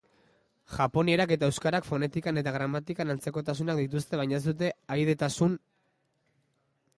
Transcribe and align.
Japoinerak 0.75 1.33
eta 1.35 1.49
euskarak 1.51 1.85
fonetikan 1.89 2.41
eta 2.43 2.53
gramatikan 2.55 3.15
antzekotasunak 3.15 3.83
dituzte 3.83 4.21
baina 4.23 4.41
ez 4.41 4.45
dute 4.47 4.71
ahaidetasun 4.97 5.55
harremanik. 5.59 5.63